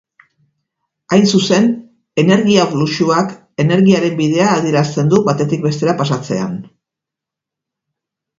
Hain 1.17 1.25
zuzen, 1.39 1.67
energia-fluxuak 2.23 3.35
energiaren 3.65 4.17
bidea 4.23 4.49
adierazten 4.55 5.13
du 5.13 5.21
batetik 5.29 5.63
bestera 5.69 5.97
pasatzean. 6.01 6.59